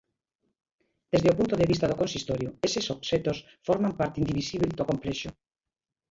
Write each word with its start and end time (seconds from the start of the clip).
Desde 1.11 1.29
o 1.33 1.37
punto 1.39 1.55
de 1.57 1.69
vista 1.71 1.89
do 1.89 1.99
Consistorio, 2.01 2.49
eses 2.67 2.85
obxectos 2.95 3.37
forman 3.67 3.97
parte 3.99 4.19
indivisíbel 4.23 4.71
do 4.75 4.87
complexo. 4.91 5.29